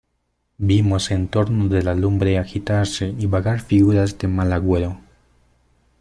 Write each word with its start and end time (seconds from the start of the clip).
vimos 0.57 1.11
en 1.11 1.27
torno 1.27 1.67
de 1.67 1.83
la 1.83 1.93
lumbre 1.93 2.39
agitarse 2.39 3.13
y 3.19 3.27
vagar 3.27 3.59
figuras 3.59 4.17
de 4.17 4.27
mal 4.27 4.51
agüero: 4.51 4.99